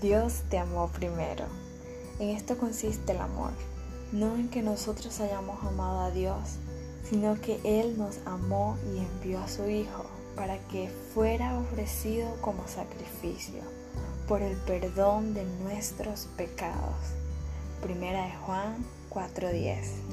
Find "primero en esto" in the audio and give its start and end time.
0.88-2.56